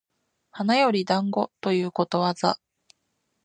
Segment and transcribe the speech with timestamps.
[0.49, 2.59] 花より団子ということわざ